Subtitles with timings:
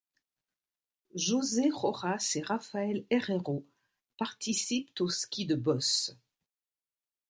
[1.13, 3.67] José Rojas et Rafael Herrero
[4.17, 6.17] participent au ski de bosses.